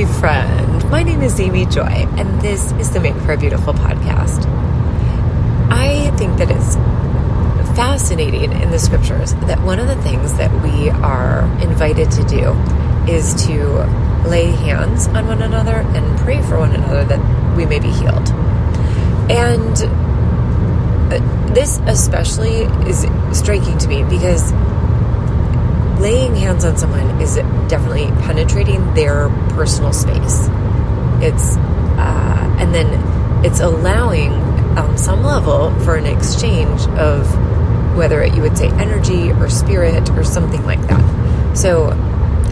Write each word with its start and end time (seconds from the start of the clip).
Hey, 0.00 0.06
friend. 0.18 0.90
My 0.90 1.02
name 1.02 1.20
is 1.20 1.38
Amy 1.38 1.66
Joy, 1.66 1.82
and 2.16 2.40
this 2.40 2.72
is 2.72 2.88
the 2.88 3.00
Make 3.00 3.16
for 3.16 3.34
a 3.34 3.36
Beautiful 3.36 3.74
podcast. 3.74 4.46
I 5.70 6.10
think 6.16 6.38
that 6.38 6.50
it's 6.50 6.76
fascinating 7.76 8.50
in 8.50 8.70
the 8.70 8.78
scriptures 8.78 9.34
that 9.34 9.60
one 9.60 9.78
of 9.78 9.88
the 9.88 9.96
things 9.96 10.32
that 10.38 10.50
we 10.62 10.88
are 10.88 11.44
invited 11.60 12.10
to 12.12 12.24
do 12.24 12.52
is 13.12 13.34
to 13.44 13.84
lay 14.26 14.46
hands 14.46 15.06
on 15.08 15.26
one 15.26 15.42
another 15.42 15.80
and 15.94 16.18
pray 16.20 16.40
for 16.40 16.58
one 16.58 16.74
another 16.74 17.04
that 17.04 17.54
we 17.54 17.66
may 17.66 17.78
be 17.78 17.90
healed. 17.90 18.30
And 19.30 19.82
uh, 21.12 21.52
this 21.52 21.78
especially 21.84 22.62
is 22.88 23.06
striking 23.38 23.76
to 23.76 23.86
me 23.86 24.04
because 24.04 24.50
laying 26.00 26.34
hands 26.34 26.64
on 26.64 26.76
someone 26.76 27.20
is 27.20 27.36
definitely 27.68 28.06
penetrating 28.22 28.94
their 28.94 29.28
personal 29.50 29.92
space. 29.92 30.48
It's, 31.22 31.56
uh, 31.56 32.56
and 32.58 32.74
then 32.74 33.44
it's 33.44 33.60
allowing 33.60 34.32
on 34.78 34.96
some 34.96 35.22
level 35.22 35.78
for 35.80 35.96
an 35.96 36.06
exchange 36.06 36.80
of 36.98 37.26
whether 37.96 38.24
you 38.24 38.42
would 38.42 38.56
say 38.56 38.68
energy 38.68 39.30
or 39.32 39.48
spirit 39.48 40.08
or 40.10 40.24
something 40.24 40.64
like 40.64 40.80
that. 40.88 41.56
So 41.56 41.90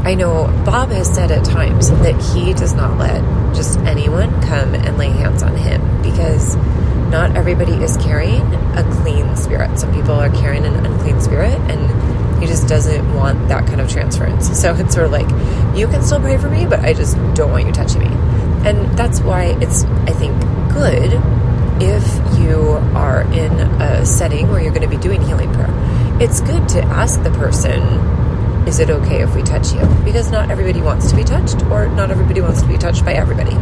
I 0.05 0.15
know 0.15 0.47
Bob 0.65 0.91
has 0.91 1.13
said 1.13 1.31
at 1.31 1.45
times 1.45 1.91
that 1.91 2.21
he 2.21 2.53
does 2.53 2.75
not 2.75 2.99
let 2.99 3.23
just 3.55 3.79
anyone 3.81 4.31
come 4.43 4.75
and 4.75 4.99
lay 4.99 5.11
hands 5.11 5.43
on 5.43 5.57
him 5.57 6.03
because 6.03 6.57
not 7.11 7.37
everybody 7.37 7.73
is 7.73 7.97
carrying 7.97 8.43
a 8.77 8.89
clean 9.03 9.37
spirit. 9.37 9.79
Some 9.79 9.93
people 9.95 10.13
are 10.13 10.31
carrying 10.31 10.65
an 10.65 10.85
unclean 10.85 11.21
spirit 11.21 11.59
and 11.71 12.18
he 12.41 12.47
just 12.47 12.69
doesn't 12.69 13.15
want 13.15 13.49
that 13.49 13.67
kind 13.67 13.81
of 13.81 13.91
transference. 13.91 14.61
So 14.61 14.75
it's 14.75 14.95
sort 14.95 15.07
of 15.07 15.13
like, 15.13 15.29
you 15.77 15.87
can 15.87 16.03
still 16.03 16.21
pray 16.21 16.37
for 16.39 16.49
me, 16.49 16.67
but 16.67 16.81
I 16.81 16.93
just 16.93 17.17
don't 17.35 17.51
want 17.51 17.67
you 17.67 17.73
touching 17.73 18.01
me. 18.01 18.09
And 18.69 18.97
that's 18.97 19.21
why 19.21 19.57
it's, 19.61 19.85
I 19.85 20.13
think, 20.13 20.41
good 20.73 21.21
if 21.81 22.39
you 22.39 22.79
are 22.97 23.23
in 23.33 23.53
a 23.81 24.05
setting 24.05 24.49
where 24.51 24.61
you're 24.61 24.73
going 24.73 24.89
to 24.89 24.89
be 24.89 25.01
doing 25.01 25.23
healing 25.23 25.53
prayer. 25.53 25.73
It's 26.21 26.41
good 26.41 26.69
to 26.71 26.83
ask 26.83 27.23
the 27.23 27.31
person, 27.31 27.83
is 28.67 28.81
it 28.81 28.91
okay 28.91 29.23
if 29.23 29.35
we 29.35 29.43
touch 29.43 29.73
you? 29.73 29.81
Because 30.05 30.31
not 30.31 30.51
everybody 30.51 30.81
wants 30.83 31.11
to 31.11 31.17
be 31.17 31.25
touched, 31.25 31.63
or 31.67 31.87
not 31.89 32.11
everybody 32.11 32.41
wants 32.41 32.63
to 32.63 32.69
be 32.69 32.77
touched 32.77 33.05
by 33.05 33.15
everybody. 33.15 33.55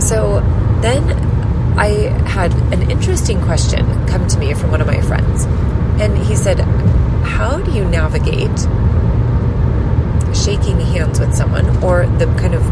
So 0.00 0.40
then 0.82 1.08
I 1.78 2.10
had 2.28 2.52
an 2.72 2.90
interesting 2.90 3.40
question 3.40 3.86
come 4.08 4.26
to 4.26 4.38
me 4.38 4.52
from 4.54 4.72
one 4.72 4.80
of 4.80 4.86
my 4.86 5.00
friends. 5.00 5.46
And 6.00 6.16
he 6.18 6.34
said, 6.34 6.60
How 7.24 7.58
do 7.58 7.70
you 7.72 7.84
navigate 7.84 8.58
shaking 10.34 10.80
hands 10.80 11.20
with 11.20 11.34
someone 11.34 11.66
or 11.82 12.06
the 12.06 12.26
kind 12.38 12.54
of 12.54 12.62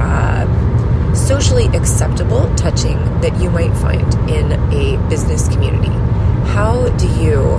uh, 0.00 1.14
socially 1.14 1.66
acceptable 1.76 2.52
touching 2.56 2.98
that 3.20 3.38
you 3.40 3.50
might 3.50 3.72
find 3.74 4.14
in 4.30 4.52
a 4.72 4.96
business 5.08 5.48
community? 5.48 5.92
How 6.52 6.88
do 6.96 7.06
you 7.20 7.58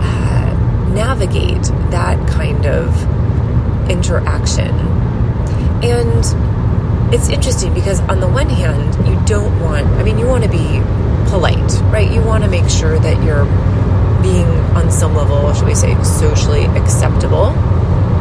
uh, 0.00 0.90
navigate 0.94 1.62
that 1.90 2.28
kind 2.28 2.66
of 2.66 3.90
interaction? 3.90 4.70
And 5.84 6.24
it's 7.12 7.28
interesting 7.28 7.74
because, 7.74 8.00
on 8.00 8.20
the 8.20 8.28
one 8.28 8.48
hand, 8.48 8.94
you 9.06 9.20
don't 9.26 9.60
want, 9.60 9.86
I 9.86 10.02
mean, 10.02 10.18
you 10.18 10.26
want 10.26 10.42
to 10.44 10.50
be 10.50 10.80
polite, 11.28 11.72
right? 11.92 12.10
You 12.10 12.22
want 12.22 12.42
to 12.44 12.50
make 12.50 12.68
sure 12.70 12.98
that 12.98 13.22
you're 13.22 13.44
being 14.24 14.48
on 14.74 14.90
some 14.90 15.14
level, 15.14 15.52
should 15.52 15.66
we 15.66 15.74
say, 15.74 15.92
socially 16.02 16.64
acceptable 16.80 17.52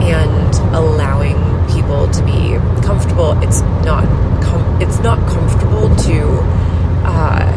and 0.03 0.53
allowing 0.75 1.37
people 1.73 2.11
to 2.11 2.21
be 2.25 2.57
comfortable. 2.85 3.31
It's 3.41 3.61
not 3.87 4.03
com- 4.43 4.81
it's 4.81 4.99
not 4.99 5.17
comfortable 5.29 5.95
to 5.95 6.19
uh, 7.07 7.47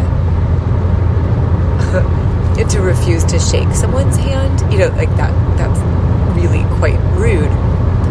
to 2.70 2.80
refuse 2.80 3.24
to 3.24 3.40
shake 3.40 3.74
someone's 3.74 4.17
hand. 4.17 4.73
You 4.73 4.79
know, 4.79 4.89
like 4.90 5.11
that. 5.17 5.33
That's 5.58 5.80
really 6.39 6.62
quite 6.79 7.01
rude. 7.18 7.51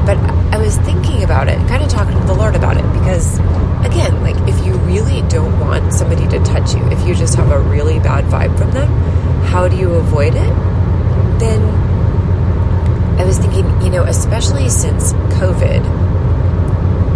But 0.05 0.17
I 0.53 0.57
was 0.57 0.75
thinking 0.79 1.23
about 1.23 1.47
it, 1.47 1.57
kind 1.69 1.81
of 1.81 1.89
talking 1.89 2.19
to 2.19 2.27
the 2.27 2.33
Lord 2.33 2.55
about 2.55 2.75
it, 2.77 2.85
because 2.93 3.39
again, 3.85 4.21
like 4.21 4.35
if 4.49 4.65
you 4.65 4.73
really 4.79 5.21
don't 5.29 5.59
want 5.61 5.93
somebody 5.93 6.27
to 6.27 6.43
touch 6.43 6.75
you, 6.75 6.83
if 6.91 7.07
you 7.07 7.15
just 7.15 7.35
have 7.35 7.51
a 7.51 7.59
really 7.59 7.99
bad 7.99 8.25
vibe 8.25 8.57
from 8.57 8.71
them, 8.71 8.89
how 9.45 9.67
do 9.67 9.77
you 9.77 9.93
avoid 9.93 10.35
it? 10.35 10.53
Then 11.39 11.61
I 13.19 13.23
was 13.25 13.37
thinking, 13.37 13.65
you 13.81 13.89
know, 13.89 14.03
especially 14.03 14.69
since 14.69 15.13
COVID, 15.39 15.83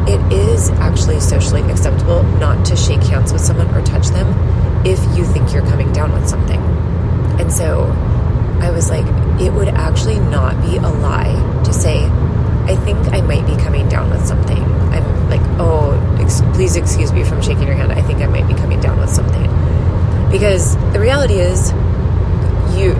it 0.07 0.33
is 0.33 0.69
actually 0.71 1.19
socially 1.19 1.61
acceptable 1.69 2.23
not 2.23 2.65
to 2.67 2.75
shake 2.75 3.03
hands 3.03 3.33
with 3.33 3.41
someone 3.41 3.67
or 3.75 3.81
touch 3.83 4.07
them 4.07 4.27
if 4.85 4.99
you 5.17 5.25
think 5.25 5.53
you're 5.53 5.65
coming 5.65 5.91
down 5.91 6.13
with 6.13 6.27
something. 6.27 6.59
And 7.39 7.51
so 7.51 7.83
I 8.61 8.71
was 8.71 8.89
like, 8.89 9.05
it 9.41 9.51
would 9.51 9.67
actually 9.69 10.19
not 10.19 10.59
be 10.61 10.77
a 10.77 10.81
lie 10.81 11.61
to 11.65 11.73
say, 11.73 12.05
I 12.05 12.75
think 12.75 12.97
I 13.13 13.21
might 13.21 13.45
be 13.45 13.55
coming 13.61 13.89
down 13.89 14.09
with 14.09 14.25
something. 14.25 14.63
I'm 14.63 15.29
like, 15.29 15.41
oh, 15.59 15.93
ex- 16.19 16.41
please 16.55 16.75
excuse 16.75 17.11
me 17.11 17.23
from 17.23 17.41
shaking 17.41 17.67
your 17.67 17.75
hand. 17.75 17.91
I 17.91 18.01
think 18.01 18.19
I 18.19 18.27
might 18.27 18.47
be 18.47 18.53
coming 18.53 18.79
down 18.79 18.99
with 18.99 19.09
something. 19.09 19.49
Because 20.31 20.75
the 20.93 20.99
reality 20.99 21.35
is, 21.35 21.71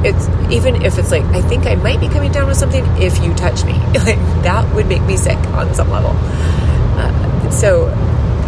it's 0.06 0.28
even 0.52 0.82
if 0.84 0.98
it's 0.98 1.12
like 1.12 1.24
I 1.26 1.42
think 1.42 1.66
I 1.66 1.76
might 1.76 2.00
be 2.00 2.08
coming 2.08 2.32
down 2.32 2.48
with 2.48 2.58
something 2.58 2.86
if 3.02 3.22
you 3.24 3.34
touch 3.34 3.64
me. 3.64 3.74
Like 4.00 4.18
that 4.44 4.74
would 4.74 4.88
make 4.88 5.02
me 5.04 5.18
sick 5.18 5.38
on 5.50 5.74
some 5.76 5.90
level. 5.90 6.12
Uh, 6.16 7.50
so 7.52 7.88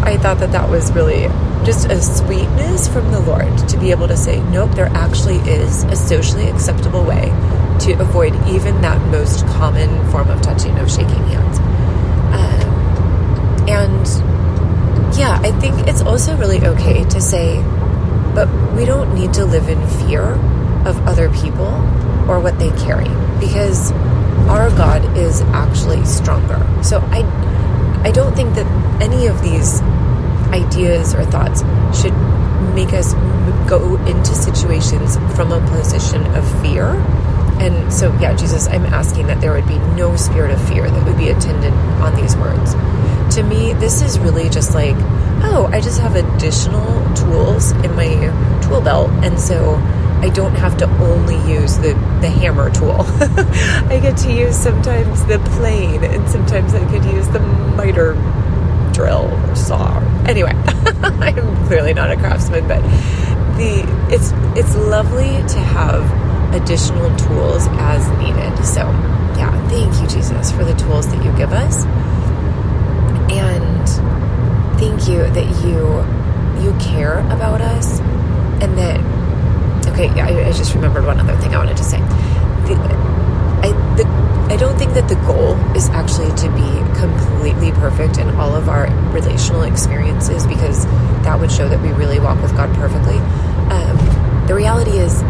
I 0.04 0.18
thought 0.18 0.40
that 0.40 0.52
that 0.54 0.70
was 0.70 0.92
really 0.94 1.28
just 1.66 1.88
a 1.88 2.02
sweetness 2.02 2.88
from 2.88 3.12
the 3.12 3.20
Lord 3.20 3.56
to 3.70 3.78
be 3.78 3.92
able 3.92 4.08
to 4.08 4.18
say 4.18 4.42
nope 4.46 4.72
there 4.72 4.88
actually 4.88 5.38
is 5.38 5.84
a 5.84 5.96
socially 5.96 6.48
acceptable 6.50 7.04
way 7.04 7.26
to 7.82 7.94
avoid 8.00 8.34
even 8.48 8.82
that 8.82 9.00
most 9.12 9.46
common 9.48 9.90
form 10.10 10.30
of 10.30 10.42
touching 10.42 10.78
of 10.80 10.90
shaking 10.90 11.24
hands. 11.28 11.60
Um, 12.34 13.68
and 13.70 15.18
yeah 15.18 15.40
I 15.44 15.52
think 15.60 15.88
it's 15.88 16.02
also 16.02 16.36
really 16.38 16.66
okay 16.66 17.04
to 17.04 17.22
say 17.22 17.62
but 18.34 18.48
we 18.74 18.86
don't 18.86 19.14
need 19.14 19.34
to 19.34 19.46
live 19.46 19.68
in 19.68 19.86
fear 20.08 20.36
of 20.86 20.98
other 21.08 21.30
people 21.32 21.72
or 22.30 22.40
what 22.40 22.58
they 22.60 22.70
carry 22.72 23.10
because 23.40 23.92
our 24.50 24.70
God 24.72 25.18
is 25.18 25.42
actually 25.54 26.06
stronger. 26.06 26.60
So 26.84 27.00
I 27.12 27.22
I 28.04 28.12
don't 28.12 28.36
think 28.36 28.56
that 28.56 28.66
any 29.02 29.28
of 29.28 29.42
these 29.44 29.82
ideas 30.52 31.14
or 31.14 31.24
thoughts 31.24 31.62
should 32.00 32.14
make 32.74 32.94
us 32.94 33.14
go 33.70 33.98
into 34.06 34.34
situations 34.34 35.18
from 35.36 35.52
a 35.52 35.60
position 35.68 36.26
of 36.36 36.62
fear. 36.62 36.90
And 37.62 37.94
so, 37.94 38.12
yeah, 38.20 38.36
Jesus, 38.36 38.68
I'm 38.68 38.86
asking 38.86 39.28
that 39.28 39.40
there 39.40 39.54
would 39.54 39.68
be 39.68 39.78
no 39.96 40.16
spirit 40.16 40.52
of 40.52 40.68
fear 40.68 40.90
that 40.90 41.06
would 41.06 41.18
be 41.18 41.30
attendant 41.30 41.76
on 42.02 42.16
these 42.16 42.36
words. 42.36 42.74
To 43.36 43.44
me, 43.44 43.74
this 43.74 44.02
is 44.02 44.18
really 44.18 44.50
just 44.50 44.74
like, 44.74 44.96
oh, 45.44 45.70
I 45.72 45.80
just 45.80 46.00
have 46.02 46.16
additional 46.16 47.16
tools 47.16 47.72
in 47.72 47.96
my 47.96 48.16
tool 48.64 48.82
belt. 48.82 49.12
And 49.24 49.40
so 49.40 49.76
I 50.22 50.30
don't 50.30 50.54
have 50.54 50.78
to 50.78 50.86
only 51.00 51.36
use 51.52 51.78
the, 51.78 51.94
the 52.22 52.30
hammer 52.30 52.70
tool. 52.70 53.02
I 53.02 54.00
get 54.00 54.18
to 54.18 54.32
use 54.32 54.56
sometimes 54.56 55.26
the 55.26 55.40
plane, 55.58 56.04
and 56.04 56.30
sometimes 56.30 56.76
I 56.76 56.86
could 56.92 57.04
use 57.06 57.28
the 57.30 57.40
miter 57.40 58.14
drill 58.94 59.32
or 59.50 59.56
saw. 59.56 59.98
Anyway, 60.28 60.52
I'm 61.02 61.66
clearly 61.66 61.96
not 61.96 62.12
a 62.12 62.18
craftsman, 62.18 62.68
but 62.68 62.82
the 63.58 63.84
it's 64.14 64.32
it's 64.56 64.76
lovely 64.76 65.38
to 65.48 65.60
have 65.60 66.04
additional 66.54 67.16
tools 67.18 67.66
as 67.72 68.08
needed. 68.20 68.64
So, 68.64 68.82
yeah, 69.38 69.52
thank 69.70 70.00
you, 70.02 70.08
Jesus, 70.08 70.52
for 70.52 70.64
the 70.64 70.76
tools 70.76 71.08
that 71.08 71.26
you 71.26 71.36
give 71.36 71.52
us, 71.52 71.84
and 73.32 73.90
thank 74.80 75.08
you 75.08 75.24
that 75.34 75.66
you 75.66 76.06
you 76.64 76.78
care 76.80 77.20
about 77.32 77.62
us, 77.62 78.00
and 78.62 78.78
that 78.78 79.00
Okay, 80.02 80.20
I, 80.20 80.48
I, 80.48 80.52
just 80.52 80.74
remembered 80.74 81.06
one 81.06 81.20
other 81.20 81.36
thing 81.38 81.54
I 81.54 81.60
wanted 81.60 81.78
to 81.78 81.84
say. 81.84 82.00
The, 82.00 82.74
I, 83.62 83.70
the, 83.98 84.04
I 84.52 84.58
don't 84.58 84.76
think 84.76 84.96
that 84.96 85.08
the 85.08 85.14
goal 85.28 85.54
is 85.76 85.90
actually 85.90 86.34
to 86.38 86.50
be 86.56 87.00
completely 87.00 87.72
perfect 87.74 88.18
in 88.18 88.28
all 88.30 88.56
of 88.56 88.68
our 88.68 88.88
relational 89.14 89.62
experiences 89.62 90.48
because 90.48 90.86
that 91.22 91.40
would 91.40 91.52
show 91.52 91.70
that 91.70 91.80
we 91.84 91.90
really 91.90 92.20
walk 92.20 92.42
with 92.42 92.56
God 92.56 92.74
perfectly. 92.74 93.18
Um, 93.70 94.48
the 94.48 94.56
reality 94.56 94.98
is, 94.98 95.22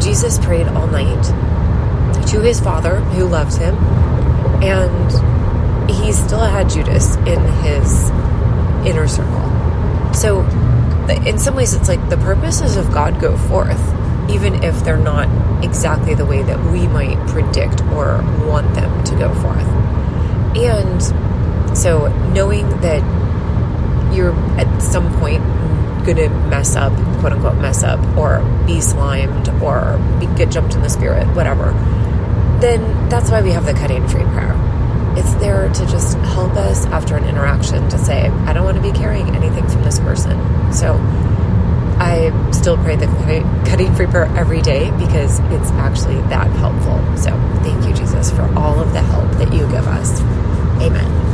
Jesus 0.00 0.38
prayed 0.38 0.68
all 0.68 0.86
night 0.86 1.24
to 2.28 2.40
his 2.42 2.60
Father 2.60 3.00
who 3.00 3.24
loved 3.24 3.56
him, 3.56 3.74
and 4.62 5.90
he 5.90 6.12
still 6.12 6.38
had 6.38 6.70
Judas 6.70 7.16
in 7.16 7.40
his 7.64 8.10
inner 8.86 9.08
circle. 9.08 10.14
So, 10.14 10.42
in 11.26 11.40
some 11.40 11.56
ways, 11.56 11.74
it's 11.74 11.88
like 11.88 12.08
the 12.08 12.18
purposes 12.18 12.76
of 12.76 12.92
God 12.92 13.20
go 13.20 13.36
forth 13.36 13.80
even 14.30 14.62
if 14.62 14.84
they're 14.84 14.96
not 14.96 15.28
exactly 15.64 16.14
the 16.14 16.24
way 16.24 16.42
that 16.42 16.58
we 16.72 16.86
might 16.88 17.18
predict 17.28 17.80
or 17.92 18.22
want 18.46 18.74
them 18.74 19.04
to 19.04 19.14
go 19.16 19.32
forth. 19.34 19.66
And 20.56 21.02
So 21.74 22.08
knowing 22.34 22.68
that 22.80 23.02
you're 24.14 24.34
at 24.58 24.82
some 24.82 25.10
point 25.18 25.42
going 26.04 26.16
to 26.16 26.28
mess 26.28 26.76
up, 26.76 26.92
quote 27.20 27.32
unquote, 27.32 27.56
mess 27.56 27.82
up, 27.82 28.00
or 28.16 28.42
be 28.66 28.80
slimed, 28.80 29.48
or 29.62 29.98
be, 30.20 30.26
get 30.36 30.50
jumped 30.50 30.74
in 30.74 30.82
the 30.82 30.90
spirit, 30.90 31.26
whatever, 31.34 31.72
then 32.60 33.08
that's 33.08 33.30
why 33.30 33.40
we 33.40 33.50
have 33.52 33.64
the 33.64 33.72
cutting 33.72 34.06
free 34.08 34.24
prayer. 34.24 34.54
It's 35.16 35.34
there 35.36 35.68
to 35.68 35.86
just 35.86 36.16
help 36.18 36.52
us 36.52 36.84
after 36.86 37.16
an 37.16 37.24
interaction 37.24 37.88
to 37.88 37.98
say, 37.98 38.28
I 38.28 38.52
don't 38.52 38.64
want 38.64 38.76
to 38.76 38.82
be 38.82 38.92
carrying 38.92 39.34
anything 39.34 39.66
from 39.68 39.82
this 39.82 39.98
person. 40.00 40.72
So 40.72 40.94
I 42.12 42.50
still 42.50 42.76
pray 42.76 42.96
the 42.96 43.06
cutting 43.66 43.94
free 43.94 44.06
prayer 44.06 44.26
every 44.36 44.60
day 44.60 44.90
because 44.98 45.38
it's 45.50 45.70
actually 45.72 46.20
that 46.28 46.50
helpful. 46.50 46.98
So 47.16 47.30
thank 47.62 47.86
you, 47.86 47.94
Jesus, 47.94 48.30
for 48.30 48.42
all 48.54 48.78
of 48.78 48.92
the 48.92 49.00
help 49.00 49.30
that 49.38 49.50
you 49.50 49.60
give 49.68 49.86
us. 49.86 50.20
Amen. 50.82 51.31